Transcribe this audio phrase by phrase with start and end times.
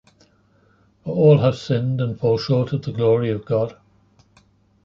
[1.03, 3.77] For all have sinned and fall short of the glory of God.